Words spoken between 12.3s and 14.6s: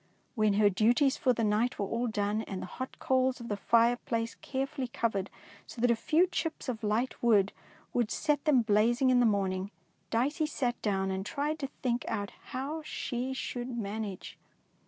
how she should manage.